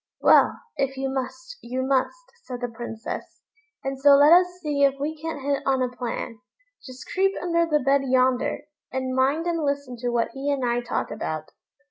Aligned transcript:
"Well, 0.19 0.59
if 0.77 0.97
you 0.97 1.09
must, 1.09 1.59
you 1.61 1.83
must," 1.83 2.17
said 2.45 2.59
the 2.61 2.69
Princess; 2.73 3.43
"and 3.83 3.99
so 3.99 4.15
let 4.15 4.33
us 4.33 4.47
see 4.59 4.83
if 4.83 4.95
we 4.99 5.15
can't 5.15 5.43
hit 5.43 5.61
on 5.63 5.83
a 5.83 5.95
plan. 5.95 6.39
Just 6.83 7.07
creep 7.13 7.33
under 7.39 7.67
the 7.67 7.83
bed 7.85 8.01
yonder, 8.05 8.61
and 8.91 9.13
mind 9.15 9.45
and 9.45 9.63
listen 9.63 9.97
to 9.97 10.09
what 10.09 10.31
he 10.31 10.51
and 10.51 10.65
I 10.65 10.81
talk 10.81 11.11
about. 11.11 11.51